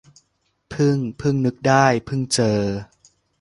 [0.69, 2.59] เพิ่ง- เพิ่งนึกได้ เพิ่งเจอ